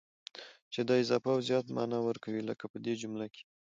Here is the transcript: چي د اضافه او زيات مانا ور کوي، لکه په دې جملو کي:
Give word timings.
چي 0.73 0.81
د 0.87 0.89
اضافه 1.03 1.29
او 1.35 1.39
زيات 1.47 1.65
مانا 1.75 1.99
ور 2.01 2.17
کوي، 2.23 2.41
لکه 2.49 2.65
په 2.71 2.77
دې 2.85 2.93
جملو 3.01 3.27
کي: 3.33 3.43